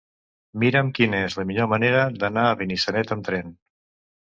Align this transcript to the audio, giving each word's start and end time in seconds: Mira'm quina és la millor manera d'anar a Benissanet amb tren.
Mira'm 0.63 0.89
quina 0.99 1.19
és 1.25 1.35
la 1.41 1.45
millor 1.51 1.69
manera 1.75 2.07
d'anar 2.25 2.49
a 2.55 2.59
Benissanet 2.65 3.17
amb 3.19 3.31
tren. 3.31 3.57